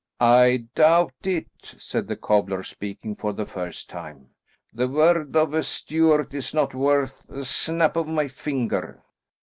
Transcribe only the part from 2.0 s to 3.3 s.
the cobbler, speaking